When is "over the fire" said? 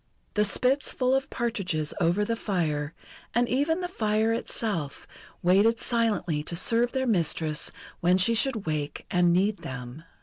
2.01-2.95